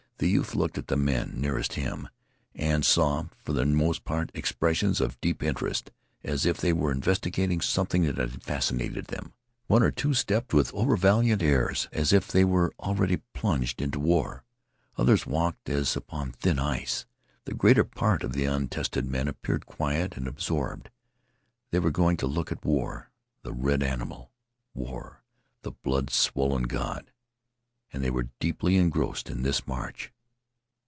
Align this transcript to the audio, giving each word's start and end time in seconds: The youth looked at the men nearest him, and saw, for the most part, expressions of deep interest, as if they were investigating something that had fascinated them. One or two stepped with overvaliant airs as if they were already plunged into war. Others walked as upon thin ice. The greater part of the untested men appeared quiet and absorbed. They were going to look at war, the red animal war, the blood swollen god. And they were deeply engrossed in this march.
The 0.21 0.29
youth 0.29 0.53
looked 0.53 0.77
at 0.77 0.85
the 0.85 0.97
men 0.97 1.31
nearest 1.41 1.73
him, 1.73 2.07
and 2.53 2.85
saw, 2.85 3.25
for 3.43 3.53
the 3.53 3.65
most 3.65 4.05
part, 4.05 4.29
expressions 4.35 5.01
of 5.01 5.19
deep 5.19 5.41
interest, 5.41 5.89
as 6.23 6.45
if 6.45 6.57
they 6.57 6.71
were 6.73 6.91
investigating 6.91 7.59
something 7.59 8.03
that 8.03 8.17
had 8.19 8.43
fascinated 8.43 9.05
them. 9.05 9.33
One 9.65 9.81
or 9.81 9.89
two 9.89 10.13
stepped 10.13 10.53
with 10.53 10.71
overvaliant 10.73 11.41
airs 11.41 11.89
as 11.91 12.13
if 12.13 12.27
they 12.27 12.45
were 12.45 12.71
already 12.79 13.23
plunged 13.33 13.81
into 13.81 13.99
war. 13.99 14.43
Others 14.95 15.25
walked 15.25 15.67
as 15.69 15.95
upon 15.95 16.33
thin 16.33 16.59
ice. 16.59 17.07
The 17.45 17.55
greater 17.55 17.83
part 17.83 18.21
of 18.23 18.33
the 18.33 18.45
untested 18.45 19.07
men 19.07 19.27
appeared 19.27 19.65
quiet 19.65 20.17
and 20.17 20.27
absorbed. 20.27 20.91
They 21.71 21.79
were 21.79 21.89
going 21.89 22.17
to 22.17 22.27
look 22.27 22.51
at 22.51 22.63
war, 22.63 23.09
the 23.41 23.53
red 23.53 23.81
animal 23.81 24.31
war, 24.75 25.23
the 25.63 25.71
blood 25.71 26.11
swollen 26.11 26.63
god. 26.65 27.11
And 27.93 28.01
they 28.01 28.09
were 28.09 28.29
deeply 28.39 28.77
engrossed 28.77 29.29
in 29.29 29.41
this 29.41 29.67
march. 29.67 30.13